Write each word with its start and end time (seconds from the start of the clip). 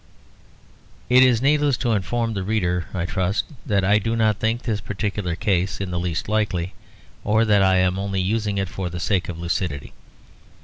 It 1.09 1.21
is 1.21 1.43
needless 1.43 1.77
to 1.77 1.91
inform 1.91 2.33
the 2.33 2.41
reader, 2.41 2.87
I 2.91 3.05
trust, 3.05 3.43
that 3.67 3.83
I 3.85 3.99
do 3.99 4.15
not 4.15 4.37
think 4.39 4.63
this 4.63 4.81
particular 4.81 5.35
case 5.35 5.79
in 5.79 5.91
the 5.91 5.99
least 5.99 6.27
likely; 6.27 6.73
or 7.23 7.45
that 7.45 7.61
I 7.61 7.75
am 7.77 7.99
only 7.99 8.19
using 8.19 8.57
it 8.57 8.67
for 8.67 8.89
the 8.89 8.99
sake 8.99 9.29
of 9.29 9.37
lucidity. 9.37 9.93